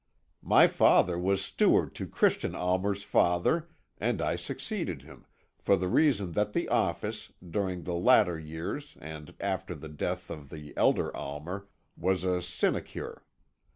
My 0.41 0.67
father 0.67 1.19
was 1.19 1.45
steward 1.45 1.93
to 1.93 2.07
Christian 2.07 2.55
Almer's 2.55 3.03
father, 3.03 3.69
and 3.99 4.19
I 4.19 4.35
succeeded 4.35 5.03
him, 5.03 5.27
for 5.59 5.75
the 5.77 5.87
reason 5.87 6.31
that 6.31 6.53
the 6.53 6.69
office, 6.69 7.31
during 7.47 7.83
the 7.83 7.93
latter 7.93 8.39
years 8.39 8.97
and 8.99 9.35
after 9.39 9.75
the 9.75 9.89
death 9.89 10.31
of 10.31 10.49
the 10.49 10.73
elder 10.75 11.15
Almer, 11.15 11.67
was 11.95 12.23
a 12.23 12.41
sinecure. 12.41 13.21